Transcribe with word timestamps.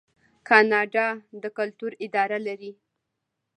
کاناډا 0.47 1.07
د 1.41 1.43
کلتور 1.57 1.91
اداره 2.05 2.37
لري. 2.47 2.71